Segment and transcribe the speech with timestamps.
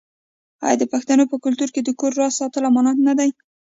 [0.65, 3.29] آیا د پښتنو په کلتور کې د کور راز ساتل امانت نه دی؟